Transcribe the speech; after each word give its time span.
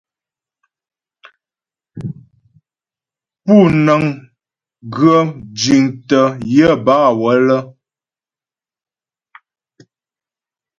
Pú 3.43 3.55
nə́ŋ 3.85 4.03
ghə 4.95 5.15
jiŋtə́ 5.59 6.25
yə 6.53 6.67
bâ 6.85 6.97
wələ. 7.21 7.57